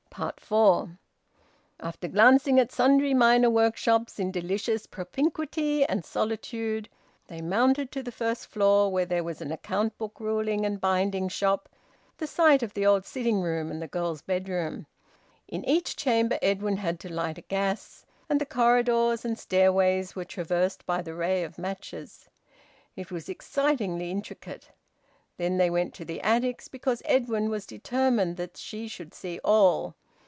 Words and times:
FOUR. 0.45 0.97
After 1.79 2.09
glancing 2.09 2.59
at 2.59 2.69
sundry 2.69 3.13
minor 3.13 3.49
workshops 3.49 4.19
in 4.19 4.29
delicious 4.29 4.85
propinquity 4.85 5.85
and 5.85 6.03
solitude, 6.03 6.89
they 7.27 7.39
mounted 7.41 7.93
to 7.93 8.03
the 8.03 8.11
first 8.11 8.47
floor, 8.47 8.91
where 8.91 9.05
there 9.05 9.23
was 9.23 9.39
an 9.39 9.53
account 9.53 9.97
book 9.97 10.19
ruling 10.19 10.65
and 10.65 10.81
binding 10.81 11.29
shop: 11.29 11.69
the 12.17 12.27
site 12.27 12.61
of 12.61 12.73
the 12.73 12.85
old 12.85 13.05
sitting 13.05 13.39
room 13.41 13.71
and 13.71 13.81
the 13.81 13.87
girls' 13.87 14.21
bedroom. 14.21 14.85
In 15.47 15.63
each 15.63 15.95
chamber 15.95 16.37
Edwin 16.41 16.75
had 16.77 16.99
to 16.99 17.11
light 17.11 17.37
a 17.37 17.41
gas, 17.43 18.05
and 18.29 18.39
the 18.41 18.45
corridors 18.45 19.23
and 19.23 19.39
stairways 19.39 20.13
were 20.13 20.25
traversed 20.25 20.85
by 20.85 21.01
the 21.01 21.13
ray 21.15 21.41
of 21.41 21.57
matches. 21.57 22.27
It 22.97 23.11
was 23.11 23.29
excitingly 23.29 24.11
intricate. 24.11 24.71
Then 25.37 25.55
they 25.57 25.69
went 25.69 25.93
to 25.95 26.05
the 26.05 26.19
attics, 26.21 26.67
because 26.67 27.01
Edwin 27.05 27.49
was 27.49 27.65
determined 27.65 28.35
that 28.35 28.57
she 28.57 28.89
should 28.89 29.13
see 29.13 29.39
all. 29.45 29.95